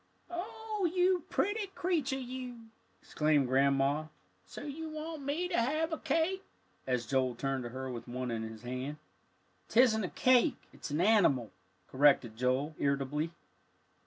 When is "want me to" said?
4.89-5.61